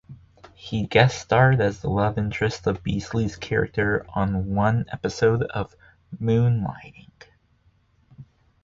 He 0.55 0.87
guest-starred 0.87 1.61
as 1.61 1.81
the 1.81 1.87
love 1.91 2.17
interest 2.17 2.65
of 2.65 2.81
Beasley's 2.81 3.35
character 3.35 4.03
on 4.15 4.55
one 4.55 4.85
episode 4.91 5.43
of 5.43 5.75
"Moonlighting". 6.19 7.11